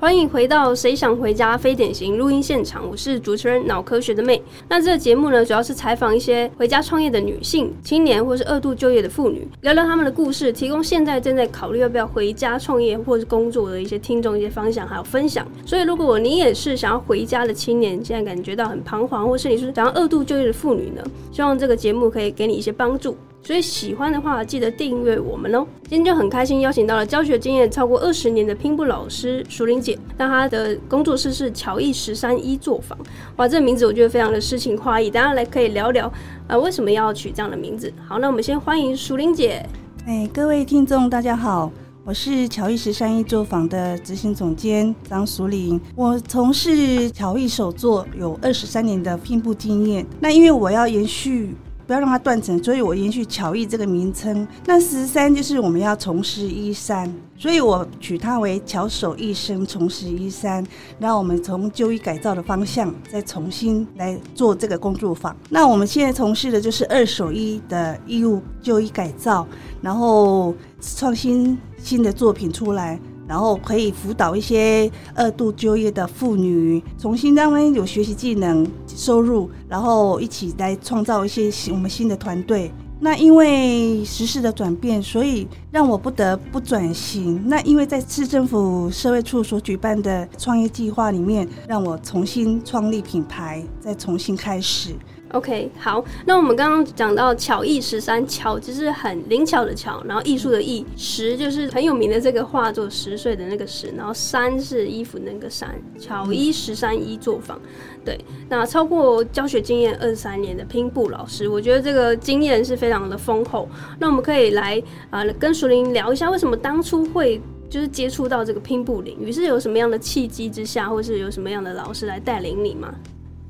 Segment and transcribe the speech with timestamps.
[0.00, 4.42] 欢迎回到《谁想回家》非典型录音现场，我是主持人脑科学的妹。
[4.66, 15.46] 那这个节目呢，主要是采访一些回家创业的女性、青年或是二度就业的妇女，聊聊他们的故事，提供现在正在考虑要不要回家创业或是工作的一些听众一些方向还有分享。
[15.66, 23.14] 所以，如果你也是想要回家的青年，现在感觉到很彷徨，或是你是想要二度就业的妇女呢，希望这个节目可以给你一些帮助。
[23.42, 25.66] 所以喜欢的话，记得订阅我们哦。
[25.88, 29.98] 今天就很开心，邀请到了教学经验超过二十年的拼布老师淑玲姐。
[30.18, 32.96] 那她的工作室是乔艺十三一作坊。
[33.36, 35.10] 哇，这个名字我觉得非常的诗情画意。
[35.10, 36.12] 大家来可以聊聊，
[36.48, 37.92] 呃，为什么要取这样的名字？
[38.06, 39.66] 好，那我们先欢迎淑玲姐。
[40.06, 41.72] 哎，各位听众大家好，
[42.04, 45.80] 我是乔艺十三一作坊的执行总监张淑玲。
[45.96, 50.06] 我从事乔艺手作有二十三年的拼布经验。
[50.20, 51.54] 那因为我要延续。
[51.90, 54.46] 不要让它断层，所以我延续巧艺这个名称。
[54.64, 60.64] 那十三就是我们要从事一三，所以我取它为巧手一生从事一三。
[61.00, 65.36] 然后我们从就医改造的方向再重新来做这个工作坊。
[65.48, 69.44] 那我们现在从事的就是二手衣的义务就医改造，
[69.82, 73.00] 然后创新新的作品出来。
[73.30, 82.72] 然后可以辅导一些二度就业的妇女，重新让他们有学习技能、收入，然后一起来创造一些新我们新的团队。
[82.98, 87.40] 那因为时事的转变，所以让我不得不转型。
[87.46, 94.90] 那因为在市政府社会处所举办的创业计划里面，让我重新创立品牌，再重新开始。
[95.32, 105.68] OK，好，那我们刚刚讲到巧艺十三，巧就是很灵巧的巧，然后艺术的艺，十就是很有名的这个画作十岁的那个十，然后三是衣服那个三，
[106.00, 107.60] 巧艺十三一作坊，
[108.04, 113.68] 对，那超过教学经验二三年的拼布老师，我觉得这个经验是非常的丰厚。
[114.00, 122.92] 那我们可以来啊跟淑玲聊一下，为什么当初会就是接触到这个拼布领域，是有什么样的契机之下，或是有什么样的老师来带领你吗？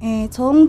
[0.00, 0.68] 诶，从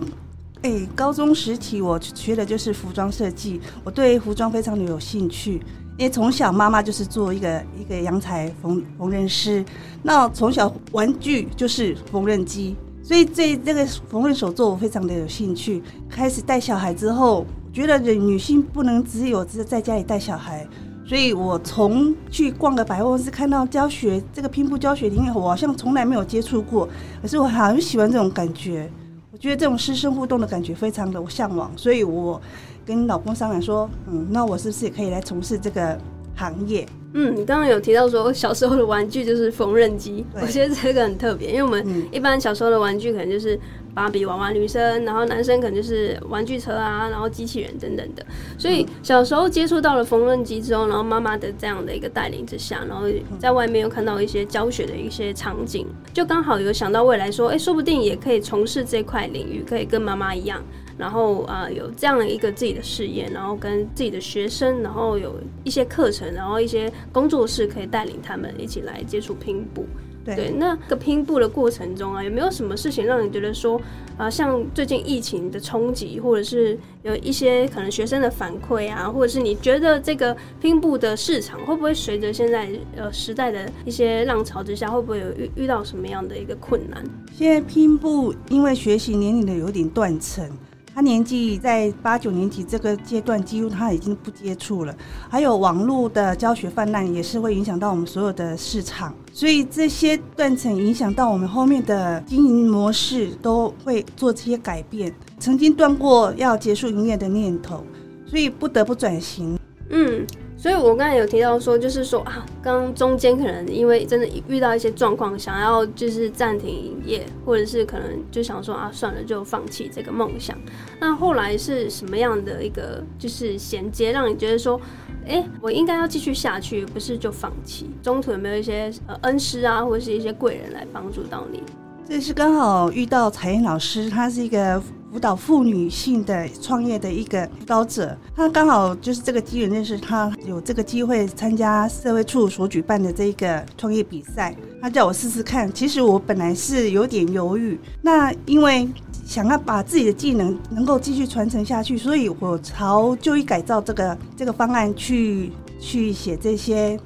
[0.62, 5.60] 哎，高中时期我学的就是服装设计，我对服装非常的有兴趣。
[5.98, 9.64] 因为从小妈妈就是做一个一个洋裁缝缝纫师，
[10.02, 15.82] 那从小玩具就是缝纫机，所以这这个缝纫手作我非常的有兴趣。
[16.08, 20.66] 开始带小孩之后，觉得女性不能只有只在家里带小孩，
[21.04, 26.88] 所以我从去逛个百货公司看到教学这个拼布教学里面，我好像从来没有接触过，
[27.20, 28.90] 可是我很喜欢这种感觉。
[29.38, 32.40] 觉得这种师生互动的感觉非常的向往，所以我
[32.84, 35.98] 跟老公商量说，嗯，那我是不是也可以来从事这个
[36.36, 36.86] 行业？
[37.14, 43.58] 嗯，你刚刚有提到说小时候的玩具就是缝纫机，我觉得这个很特别，因为我们一般小时候的玩具可能就是
[43.94, 48.24] 芭比娃娃女生，然后男生可能就是玩具车啊，然后机器人等等的。
[48.58, 53.06] 所以小时候接触到了缝纫机之后，然后妈妈的这样的一个带领之下，然后
[53.38, 60.62] 在外面又看到一些教学的一些场景，就刚好有想到未来说，哎，说不定也可以从事这块领域，可以跟妈妈一样。
[60.98, 69.86] 然后啊，有这样的一个自己的事业，然后跟自己的学生，然后有一些课程，然后一些工作室可以带领他们一起来接触拼布。
[70.24, 73.80] 对，那个拼布的过程中啊，有没有什么事情让你觉得说
[74.16, 87.04] 啊，像最近疫情的冲击，或者是有一些可能学生的反馈啊，或者是你觉得这个拼布的市场会不会随着现在呃时代的一些浪潮之下，会不会有遇遇到什么样的一个困难？
[87.36, 90.48] 现在拼布因为学习年龄的有点断层。
[90.94, 94.94] 他年纪在八九年级这个阶段，几乎他已经不接触了。
[95.28, 99.14] 还有网络的教学泛滥，也是会影响到我们所有的市场。
[99.32, 105.12] 所以这些断层影响到我们后面的经营模式，都会做这些改变。
[105.38, 107.82] 曾经断过要结束营业的念头，
[108.26, 109.58] 所以不得不转型。
[109.88, 110.26] 嗯。
[110.62, 120.56] 所以，我刚才有提到说，就是说啊，刚中间可能因为真的遇到一些状况，想要就是暂停营业，或者是可能就想说啊，算了，就放弃这个梦想。
[121.00, 124.80] 那后来是什么样的一个就是衔接，让你觉得说，
[125.26, 127.90] 哎，我应该要继续下去，不是就放弃？
[128.00, 131.60] 中途有没有一些呃恩师啊，或者是一些贵人来帮助到你？
[132.08, 134.82] 这是刚好遇到彩燕老师，他是一个。
[135.12, 145.70] 辅导妇女性的创业的一个辅导者，他刚好就是这个机缘认识他，有这个机会参加社会处所举办的这个创业比赛，他叫我试试看。
[145.70, 148.88] 其实我本来是有点犹豫，那因为
[149.22, 156.98] 想要把自己的技能能够继续传承下去，所以我朝就医改造这个这个方案去去写这些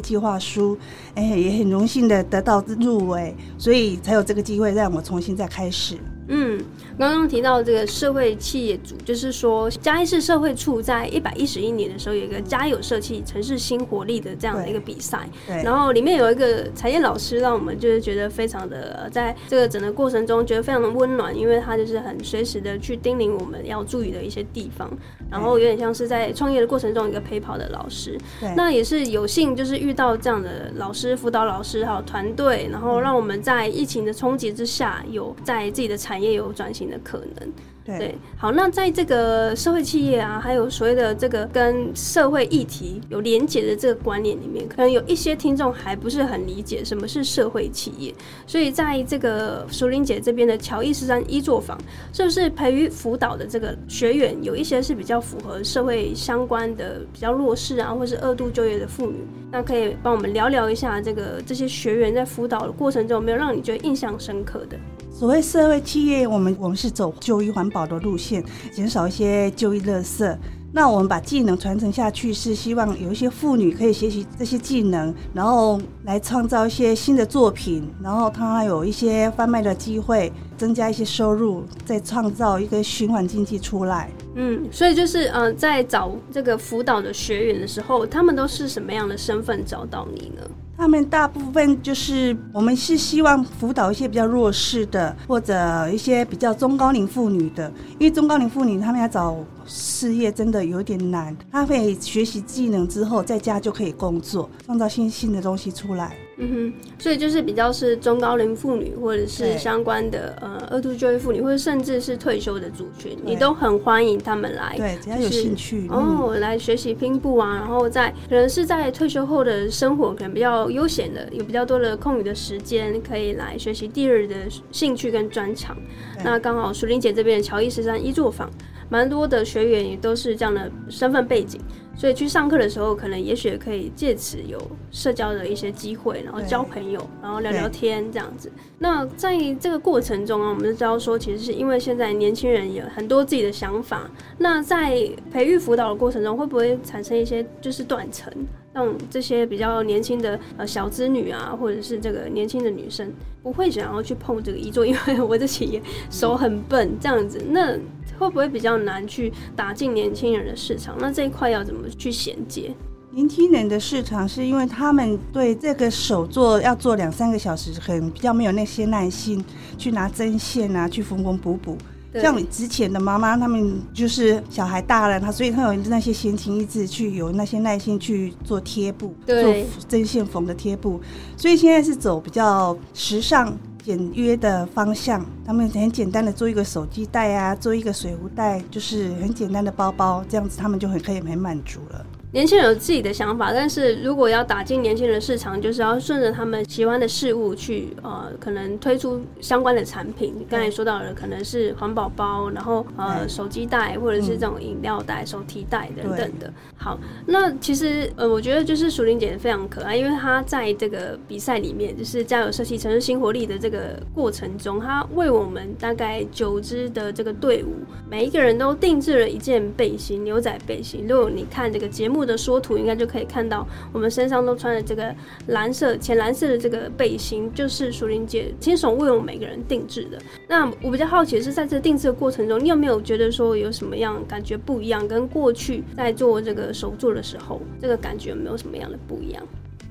[0.00, 0.76] 计划书，
[1.14, 5.98] 哎，也很荣幸的得到入围，所以才有这个机会让我重新再开始。
[6.28, 6.58] 嗯，
[6.96, 24.88] 刚刚提到这个社会企业组，就是说嘉义市社会处在一百一十一年的时候有一个家有社企城市新活力的这样的一个比赛，对，然后里面有一个彩燕老师，让我们就是觉得非常的在这个整个过程中觉得非常的温暖，因为他就是很随时的去叮咛我们要注意的一些地方，
[25.30, 28.16] 然后有点像是在创业的过程中一个陪跑的老师。
[28.56, 37.52] 那也是有幸就是遇到这样的老师、辅导老师还有团队，然后让我们在疫情的冲击之下，有在自己的产业有转型的可能。
[37.86, 48.14] 对，好，那在这个社会企业啊，还有所谓的这个跟社会议题有连结的这个观念里面，可能有一些听众还不是很理解什么是社会企业。
[48.46, 51.78] 所以在这个淑玲姐这边的乔伊十三一作坊，
[52.14, 59.18] 是不是培育辅导的这个学员有一些是比较符合社会相关的、比较弱势啊，或是二度就业的妇女？
[59.52, 64.78] 那可以帮我们聊聊一下这个这些学员在辅导的过程中，有没有让你觉得印象深刻的？
[65.14, 70.36] 所谓社会企业，我们我们是走就医环保的路线，减少一些就医垃圾。
[70.72, 84.10] 那我们把技能传承下去，是希望有一些妇女可以学习这些技能，然后来创造一些新的作品，然后她有一些贩卖的机会，增加一些收入，再创造一个循环经济出来。
[84.34, 90.42] 嗯，所以就是呃，在找这个辅导的学员的时候，他们都是什么样的身份找到你呢？
[90.76, 99.36] 他们大部分就是我们是希望辅导一些比较弱势的，或者一些比较中高龄妇女的，因为中高龄妇女她们要找
[99.66, 106.16] 事业真的有点难，她会学习技能之后在家就可以工作，创造新新的东西出来。
[106.36, 114.74] 嗯哼，所以就是比较是中高龄妇女，或者是相关的呃二度就业妇女，或者甚至是退休的族群，你都很欢迎他们来。
[114.76, 124.34] 对，只要有兴趣哦，来学习拼布啊，然后在可能是在退休后的生活可能比较悠闲的，有比较多的空余的时间，可以来学习第二的
[124.72, 125.76] 兴趣跟专长。
[126.24, 128.50] 那刚好淑玲姐这边的乔伊十三一作坊，
[128.88, 131.60] 蛮多的学员也都是这样的身份背景。
[131.96, 134.60] 所以去上课的时候，可能也许可以借此有
[134.90, 138.50] 社交的一些机会，然后交朋友，然后聊聊天这样子。
[138.80, 144.10] 那在这个过程中啊，我们就知道说，其实是因为现在年轻人有很多自己的想法。
[144.36, 148.32] 那在培育辅导的过程中，会不会产生一些就是断层，
[148.74, 153.10] 让这些比较年轻的呃小资女啊，或者是这个年轻的女生，
[153.40, 155.80] 不会想要去碰这个衣作，因为我的企业
[156.10, 157.40] 手很笨这样子。
[157.50, 157.78] 那
[158.18, 160.96] 会不会比较难去打进年轻人的市场？
[160.98, 162.74] 那这一块要怎么去衔接？
[163.12, 169.44] 年轻人的市场是因为他们对这个手做要做两三个小时，很比较没有那些耐心
[169.78, 171.78] 去拿针线啊，去缝缝补补。
[172.20, 179.54] 像之前的妈妈，他们就是小孩大了，他所以他有那些闲情逸致去有那些耐心去做贴布，做
[179.88, 181.00] 针线缝的贴布。
[181.36, 183.56] 所以现在是走比较时尚。
[183.84, 192.06] 简约的方向，他们很简单的做一个手机袋啊，做一个水壶袋，就是很简单的包包，这样子他们就很可以很满足了。
[192.34, 200.44] 年轻人有自己的想法，但是如果要打进年轻人市场，就是要顺着他们喜欢的事物去，呃，可能推出相关的产品。
[200.50, 206.52] 刚才说到的，可能是环保包，然后呃手机袋，或者是这种饮料袋、手提袋等等的。
[206.76, 217.76] 好，那其实呃，我觉得就是淑玲姐非常可爱，因为她在这个比赛里面，就是加油设计城市新活力的这个过程中，她为我们大概九支的这个队伍，
[218.10, 221.06] 每一个人都定制了一件背心，牛仔背心。
[221.08, 222.23] 如果你看这个节目。
[222.24, 225.14] 的缩图应该就可以看到，我们身上都穿的这个
[225.48, 230.18] 蓝色、浅蓝色的这个背心，就是淑玲姐亲手为我们每个人定制的。
[230.48, 235.06] 那我比较好奇的是，在这定制的过程中，你有没有觉得说有什么样感觉不一样？
[235.06, 239.42] 跟过去在做这个手作的时候，这个感觉有没有什么样的不一样？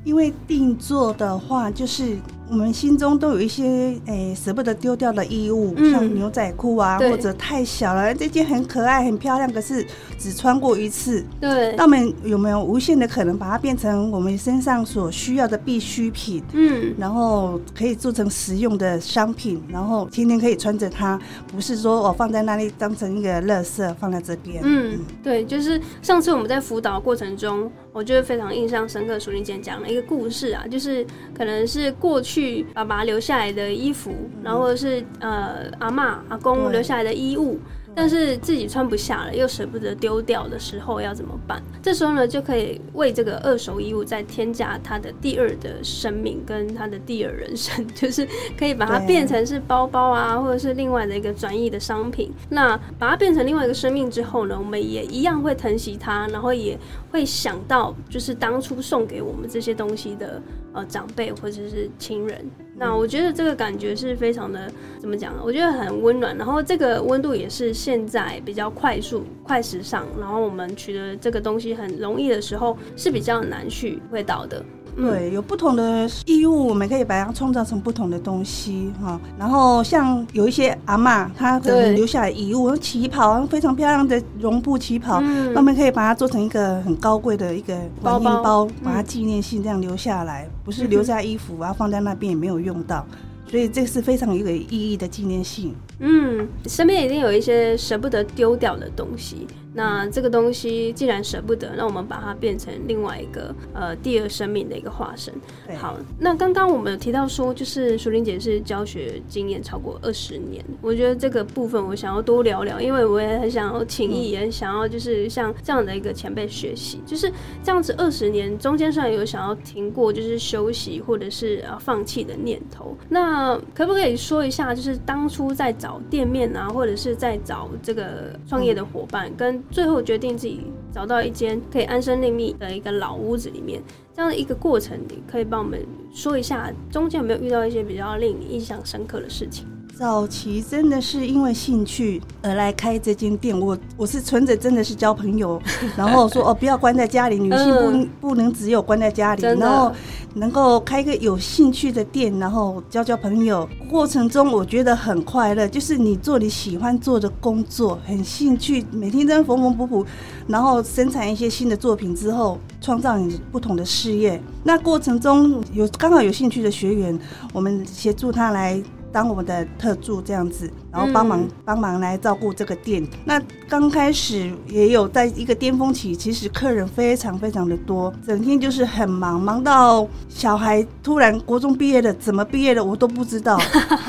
[0.04, 2.18] 因为定做的话，就是
[2.50, 9.86] 我们心中都有一些诶舍不得丢掉的衣物，像牛仔裤啊，或者太小了，这件很可爱、很漂亮，可是
[10.20, 11.24] 只穿过一次。
[11.40, 16.44] 对，那我们有没有无限的可能把它变成我们身上所需要的必需品？
[16.52, 24.62] 嗯，然后可以做成实用的商品，然后天天可以穿着它，不是说我放在那里当成一个垃圾放在这边。
[24.64, 27.72] 嗯，对，就是上次我们在辅导过程中。
[27.94, 31.06] 我觉得非常印象深刻，淑玲姐讲了一个故事啊，就是
[31.38, 34.12] 可能是过去爸爸留下来的衣服，
[34.44, 37.60] 然后是呃阿妈阿公留下来的衣物。
[37.96, 41.62] 但是自己穿不下了，又舍不得丢掉的时候要怎么办？
[41.82, 52.32] 这时候呢，就可以为这个二手衣物再添加它的第二的生命跟它的第二人生， 就是可以把它变成是包包啊，或者是另外的一个转移的商品。
[52.50, 56.78] 那把它变成另外一个生命之后呢，我们也一样会疼惜它，然后也
[57.12, 60.42] 会想到就是当初送给我们这些东西的
[60.74, 62.50] 呃长辈或者是亲人。
[62.86, 65.42] 那我觉得这个感觉是非常的，怎么讲呢？
[65.42, 74.62] 我觉得很温暖，然后这个温度也是现在比较快速、快时尚，然后我们取得这个东西很容易的时候是比较难去会到的。
[74.96, 79.20] 对，有不同的衣物，我们可以把它创造成不同的东西哈。
[79.38, 85.22] 然后像有一些阿妈，她可能留下来遗物，旗袍非常漂亮的绒布旗袍，
[85.56, 93.06] 我们可以把它做成一个很高贵的一个包包，把它纪念性这样留下来，不是留在衣服啊，放在那边也没有用到，
[93.48, 95.74] 所以这是非常有意义的纪念性。
[96.00, 99.48] 嗯，身边一定有一些舍不得丢掉的东西。
[99.74, 105.34] 那这个东西既然舍不得，那我们把它变成另外一个呃第二生命的一个化身。
[105.78, 117.32] 好，那刚刚我们有提到说，就是淑玲姐是教学经验超过二十年，我觉得这个部分我想要多聊聊，因为我也很想要请意，也很想要就是像这样的一个前辈学习，就是
[117.64, 122.96] 这样子二十年中间上有想要停过，就是休息或者是啊放弃的念头。
[123.10, 133.82] 那可不可以说一下，就是当初在找店面啊，或者是在找这个创业的伙伴跟最后决定自己找到一间可以安身立命的一个老屋子里面，
[134.16, 139.66] 这样的一个过程，你可以帮我们说一下，中间有没有遇到一些比较令你印象深刻的事情？
[139.96, 145.62] 早期真的是因为兴趣而来开这间店，我我是存着真的是交朋友，
[145.96, 149.92] 然后说哦不要关在家里，女性不不能只有关在家里，然后
[150.34, 160.06] 能够开一个有兴趣的店，然后交交朋友，过程中我觉得很快乐，就是你做你喜欢做的工作，很兴趣，每天在缝缝补补，
[160.48, 164.42] 然后生产一些新的作品之后，创造你不同的事业。
[164.64, 167.18] 那过程中有刚好有兴趣的学员，
[167.54, 168.82] 我们协助他来。
[169.14, 173.08] 当我们的特助这样子，然后帮忙帮忙来照顾这个店。
[173.24, 173.40] 那
[173.70, 183.60] 刚开始也有在一个巅峰期，其实客人非常非常的多，整天就是很忙，忙到小孩突然国中毕业了，怎么毕业的我都不知道。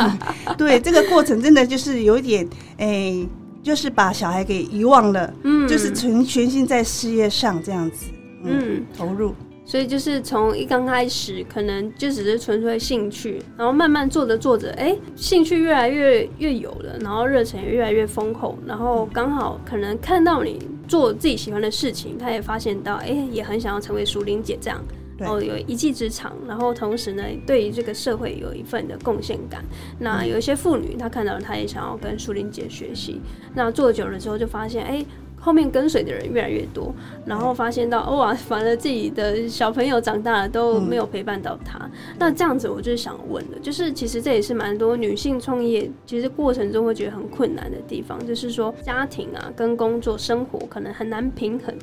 [0.56, 3.14] 对，这个过程真的就是有一点，哎，
[3.62, 8.06] 就是把小孩给遗忘了，嗯，就是全全心在事业上这样子，
[8.42, 9.34] 嗯，投入。
[9.66, 24.84] 所以就是从一刚开始，可能就只是纯粹兴趣，然后慢慢做着做着，哎，兴趣越来越越有了，然后热忱也越来越丰厚，然后刚好可能看到你做自己喜欢的事情，他也发现到，哎，也很想要成为淑玲姐这样，
[25.16, 29.64] 然后有一技之长，然后同时呢，对于这个社会有一份的贡献感。
[29.98, 33.20] 那有一些妇女，她看到了，她也想要跟淑玲姐学习。
[33.54, 35.04] 那做久了之后，就发现，哎。
[35.44, 36.90] 后面跟随的人越来越多，
[37.26, 41.78] 然后发现到哇，反而自己的小朋友长大了都没有陪伴到他。
[42.18, 51.74] 那这样子，我就是想问的，就是其实这也是蛮多女性创业其实过程中会觉得很困难的地方，就是说家庭啊跟工作生活可能很难平衡。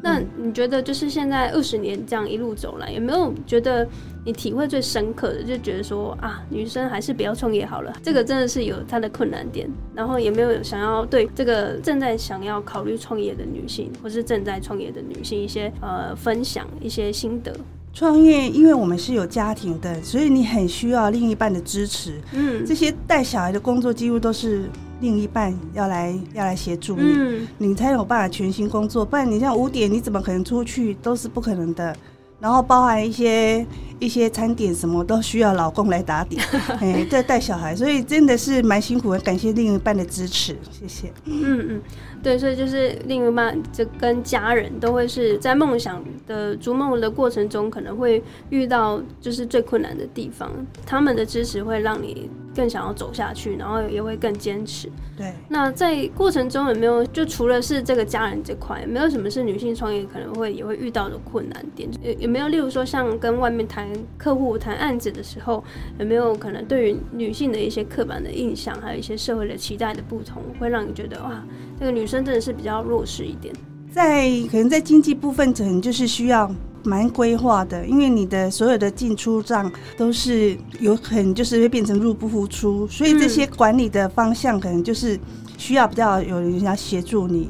[0.00, 3.86] 那你觉得，就是现在二十年这样一路走来，有没有觉得
[4.24, 9.68] 你体会最深刻的，就觉得说啊，女生还是不要创业好了，这个真的是有它的困难点。
[9.94, 17.52] 然后有没有想要对这个正在想要考虑创业的女性，或是正在创业的女性一些呃分享一些心得？
[17.92, 22.20] 创业，因为我们是有家庭的，所以你很需要另一半的支持。
[22.32, 24.62] 嗯，这些带小孩的工作几乎都是。
[25.00, 29.04] 另一半要来要来协助你，你才有办法全心工作。
[29.04, 30.94] 不然你像五点，你怎么可能出去？
[31.02, 31.94] 都是不可能的。
[32.40, 33.66] 然后包含一些
[33.98, 36.40] 一些餐点什么都需要老公来打点，
[36.78, 39.18] 哎，在带小孩，所以真的是蛮辛苦的。
[39.18, 41.12] 感谢另一半的支持，谢谢。
[41.24, 41.82] 嗯嗯。
[42.22, 50.50] 对，所以就是另一半，就跟家人都会是在梦想的逐梦的过程中，可能会遇到就是最困难的地方。
[50.86, 54.90] 他们的支持会让你更想要走下去，然后也会更坚持。
[55.16, 55.32] 对。
[55.48, 61.88] 那在过程中有没有就除了是这个家人这块，没有什么是女性创业可能会也会遇到的困难点？
[62.02, 65.62] 有有没有例如说像跟外面谈客户谈案子的时候，
[66.00, 71.44] 有没有可能对于女性的一些刻板的印象，还有一些社会的期待的不同，会让你觉得哇，
[71.78, 73.54] 这个女生真的是比较弱势一点，
[73.92, 76.52] 在可能在经济部分，可能就是需要
[76.84, 85.18] 蛮规划的，因为你的所有的进出账都是有可能就是会变成入不敷出，所以这些管理的方向可能就是
[85.56, 87.48] 需要比较有人家协助你。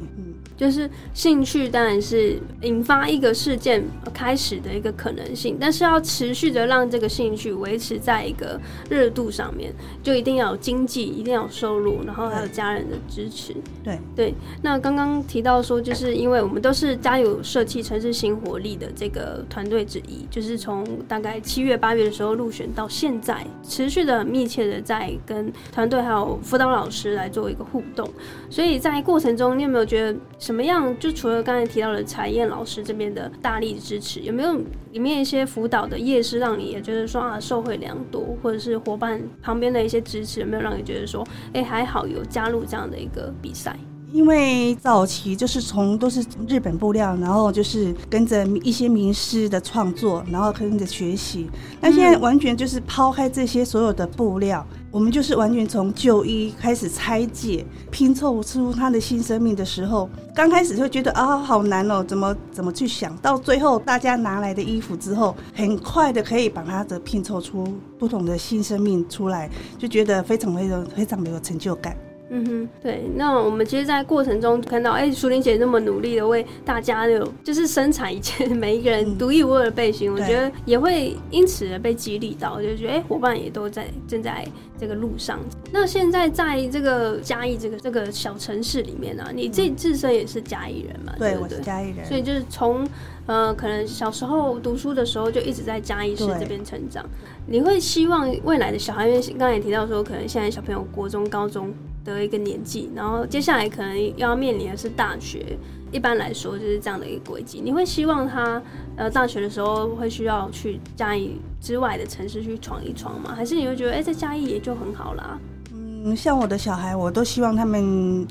[0.59, 3.81] 就是兴趣当然是引发一个事件
[4.13, 9.73] 开始的一个可能性，但是要持续的让这个兴趣维持在一个热度上面，
[10.03, 13.55] 就一定要有经济，一定要有收入，然后还有家人的支持。
[13.81, 28.05] 对对，那刚刚提到说，就是因为我们都是家有社企城市新活力的这个团队之一，就是从大概七月八月的时候入选到现在，持续的密切的在跟团队还有辅导老师来做一个互动，
[28.49, 30.19] 所以在过程中，你有没有觉得？
[30.49, 30.97] 什么样？
[30.97, 34.59] 就除了刚才提到的彩燕老师这边的大力支持，有没有
[34.91, 43.77] 里面一些辅导的夜市让你也觉得说啊受惠良多，或者是伙伴旁边的一些支持，有没有让你觉得说，哎，还好有加入这样的一个比赛？
[44.11, 51.47] 因为早期就是从都是日本布料，然后就是跟着一些名师的创作，然后跟着学习。
[51.79, 67.67] 那现在完全就是抛开这些所有的布料，我们就是完全从旧衣开始拆解，拼凑出他的新生命的时候，刚开始会觉得啊好难哦，怎么怎么去想到最后大家拿来的衣服之后，很快的可以把它的拼凑出
[67.99, 71.95] 不同的新生命出来，就觉得非常非常非常的有成就感。
[72.31, 84.45] 嗯哼，对，那我们其实，在过程中看到，哎，淑玲姐那么努力的为大家有就是生产一件每一个人独一无二的背心，我觉得也会因此被激励到，就觉得哎，伙伴也都在正在
[84.79, 85.39] 这个路上。
[85.71, 91.13] 那现在在这个嘉义这个这个小城市里面呢，你自己自身也是嘉义人嘛？
[91.17, 92.87] 对，我是嘉义人，所以就是从
[93.25, 97.03] 呃，可能小时候读书的时候就一直在嘉义市这边成长。
[97.47, 101.73] 你会希望未来的小孩，因为刚才也提到说，可能现在小朋友国中、高中。
[102.03, 105.57] 的一个年纪，然后接下来可能要面临的是大学。
[105.91, 107.59] 一般来说就是这样的一个轨迹。
[107.63, 108.61] 你会希望他
[108.95, 113.33] 呃大学的时候会需要去嘉义之外的城市去闯一闯吗？
[113.35, 115.39] 还是你会觉得哎在嘉义也就很好啦？
[115.73, 118.27] 嗯，像我的小孩，我都希望他们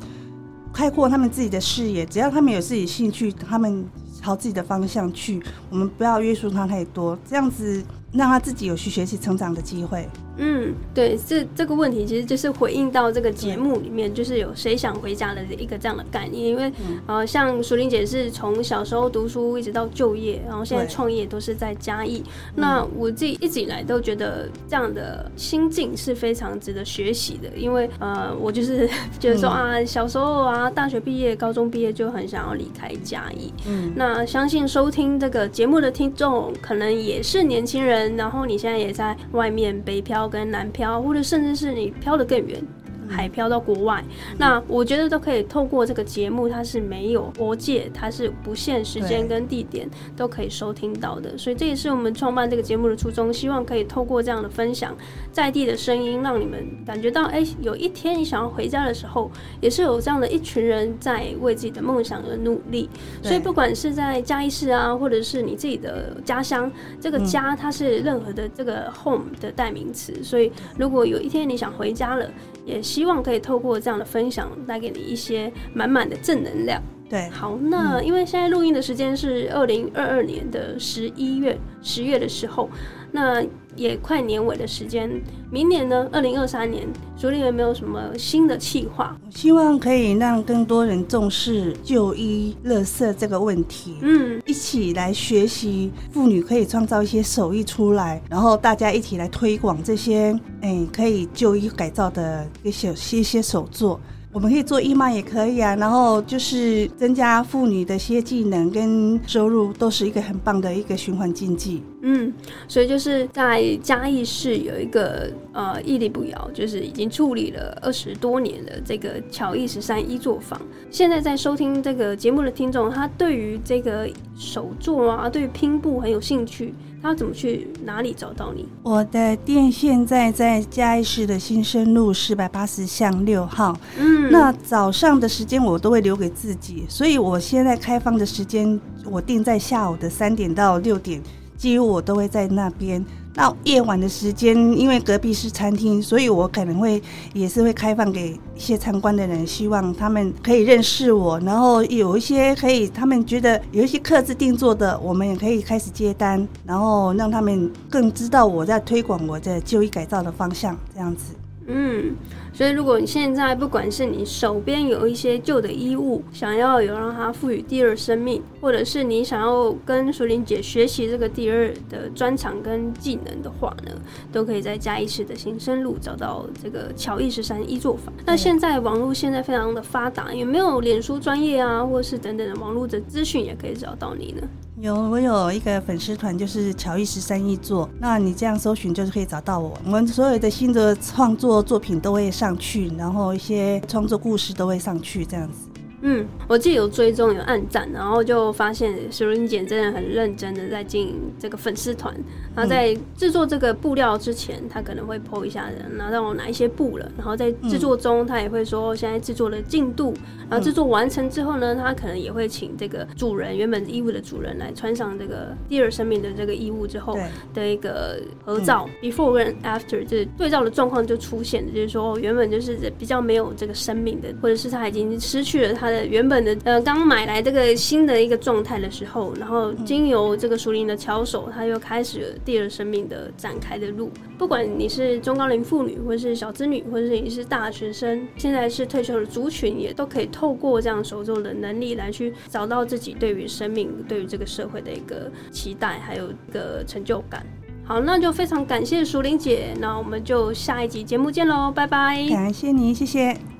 [0.72, 3.84] 开阔他们自己的视野，只要他们有自己兴趣，他们
[4.22, 7.82] 朝自己的方向去，我们不要约束他太多，这样子
[8.12, 10.08] 让他自己有去学习成长的机会。
[10.38, 16.48] 嗯，对，这这个问题其实就是回应到这个节目里面，就是有谁想回家的一个这样的概念。
[16.48, 16.72] 因为
[17.06, 22.22] 呃，像淑玲姐是从小时候读书一直到就业，然后现在创业都是在嘉义。
[22.54, 27.48] 那我自己一直以来都觉得这样的心境是非常值得学习的。
[27.56, 33.52] 因为呃，我就是 觉得说啊，小时候啊，大学毕业、高中毕业就很想要离开嘉义。
[33.66, 40.27] 嗯，那相信收听这个节目的听众可能也是年轻人，然后你现在也在外面北漂。
[40.28, 42.62] 跟南漂，或者甚至是你漂得更远。
[43.08, 44.04] 海漂到国外，
[44.36, 51.36] 那我觉得都可以透过这个节目，它是没有国界，它是不限时间跟地点都可以收听到的。
[51.38, 54.94] 所以这也是我们创办这个节目的初衷，希望可以透过这样的分享，
[55.32, 62.88] 在地的声音，让你们感觉到，哎，有一天你想要回家的时候，也是有这样的一群人在为自己的梦想而努力。
[63.22, 70.22] 所以不管是在嘉义市啊，或者是你自己的家乡，这个家它是任何的这个 home 的代名词。
[70.22, 72.28] 所以如果有一天你想回家了，
[72.64, 76.82] 也希望可以透过这样的分享，带给你一些满满的正能量。
[77.08, 82.68] 对，好，那因为现在录音的时间是二零二二年的十一月十月的时候，
[83.10, 83.42] 那
[83.78, 85.08] 也快年尾的时间，
[85.50, 86.86] 明年呢，二零二三年，
[87.16, 89.16] 竹林有没有什么新的计划？
[89.30, 104.00] 希望可以让更多人重视就医乐色这个问题，嗯，一起来学习妇女可以创造一些手艺出来，然后大家一起来推广这些，哎，可以就医改造的一些一些手作。
[104.30, 111.82] 我们可以做义卖也可以啊，然后就是增加妇女的一些技能跟收入，都是一个很棒的一个循环经济。
[112.02, 112.32] 嗯，
[112.68, 120.60] 所以就是在嘉义市有一个呃屹立不摇，就是已经矗立了二十多年的这个巧艺十三一作坊。
[120.90, 126.74] 现在在收听这个节目的听众，他对于这个手作啊，对于拼布很有兴趣。
[127.00, 128.66] 他怎么去哪里找到你？
[128.82, 133.76] 我的店现在在嘉义市的新生路四百八十巷六号。
[133.96, 141.22] 嗯，那早上的时间我都会留给自己，所以我现在开放的时间我定在下午的三点到六点，
[141.58, 143.04] 几乎我都会在那边。
[143.34, 147.00] 那夜晚的时间，因为隔壁是餐厅，所以我可能会
[147.34, 161.34] 也是会开放给一些参观的人，希望他们可以认识我，然后有一些可以他们觉得有一些客制定做的，我们也可以开始接单，然后让他们更知道我在推广我的就医改造的方向，这样子。
[161.68, 162.16] 嗯。
[162.52, 173.92] 所以，如果你现在不管是你手边有一些旧的衣物，想要有让它赋予第二生命，或者是你想要跟淑玲姐学习这个第二的专长跟技能的话呢，
[174.32, 178.12] 都可以在嘉义市的新生路找到这个巧艺十三一作坊。
[178.26, 184.42] 那现在网络现在非常的发达，有没有脸书专业啊，或是等等的网络的资讯也可以找到你呢？
[184.80, 187.88] 有，我有一个粉丝团，就是乔伊十三亿座。
[187.98, 189.76] 那你这样搜寻，就是可以找到我。
[189.84, 195.68] 我们所有的新的创作作品都会上去，然后一些创作故事都会上去，这样子。
[196.00, 202.14] 嗯，我自己有追踪有暗赞，然后就发现石林姐真的很认真的在经营这个粉丝团。
[202.54, 210.14] 然后在制作这个布料之前，她可能会 po 一下人，然后让我拿一些布了，然后在制作中，她也会说现在制作的进度。
[210.50, 217.18] 然后制作完成之后呢，她可能也会请这个主人原本衣物的主人来穿上这个第二生命的这个衣物之后
[217.52, 225.87] 的一个合照，before 跟 after 这对照的状况就出现了，就是说原本就是比较没有这个生命的，或者是他已经失去了他。
[225.90, 234.10] 的原本的呃，刚买来这个新的一个状态的时候，然后经由这个熟龄的巧手，他又开始了第二生命的展开的路。
[234.36, 247.44] 不管你是中高龄妇女，或者是小资女，或者是你是大学生，现在是退休的族群，也都可以透过这样手作的能力来去找到自己对于生命、对于这个社会的一个期待，还有一个成就感。
[247.84, 252.28] 好，那就非常感谢淑玲姐，那我们就下一集节目见喽，拜拜！
[252.28, 253.57] 感谢您，谢谢。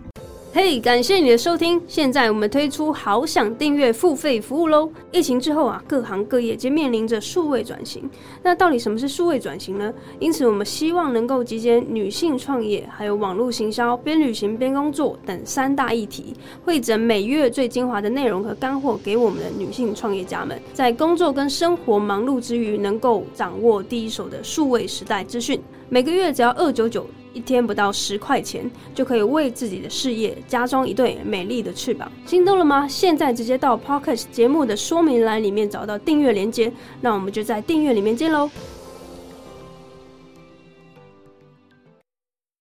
[0.51, 1.81] 嘿，感谢你的收听。
[1.87, 4.91] 现在我们推出好想订阅付费服务喽！
[5.13, 8.09] 疫情之后啊，各行各业皆面临着数位转型。
[8.43, 9.93] 那到底什么是数位转型呢？
[10.19, 16.35] 因此，我们希望能够集结女性创业、还有网络行销、边旅行边工作等三大议题，
[16.65, 25.61] 汇整每月最精华的内容和干货，给我们的女性创业家们，在工作跟生活忙碌之余，能够掌握第一手的数位时代资讯。
[25.91, 27.07] 每个月只要二九九。
[27.33, 32.11] 一天不到十块钱，就可以为自己的事业加装一对美丽的翅膀。
[32.27, 32.87] 心动了吗？
[32.89, 38.51] 现在直接到 Pocket 节目的说明栏里面找到订阅链接，那我们就在订阅里面见喽。